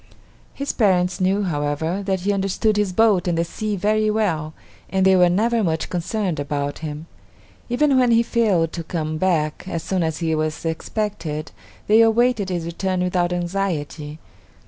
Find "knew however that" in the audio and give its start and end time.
1.21-2.21